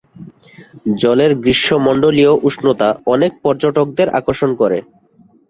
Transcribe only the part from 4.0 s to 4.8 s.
আকর্ষণ করে।